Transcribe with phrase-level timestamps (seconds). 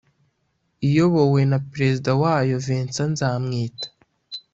[0.87, 3.87] iyobowe na perezida wayo Vincent Nzamwita